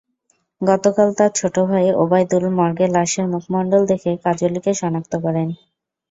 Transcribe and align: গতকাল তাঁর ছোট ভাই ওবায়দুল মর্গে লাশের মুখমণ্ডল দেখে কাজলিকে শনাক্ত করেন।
গতকাল 0.61 1.09
তাঁর 1.17 1.31
ছোট 1.39 1.55
ভাই 1.69 1.85
ওবায়দুল 1.95 2.45
মর্গে 2.57 2.85
লাশের 2.95 3.25
মুখমণ্ডল 3.33 3.81
দেখে 3.91 4.11
কাজলিকে 4.25 4.71
শনাক্ত 4.81 5.13
করেন। 5.25 5.47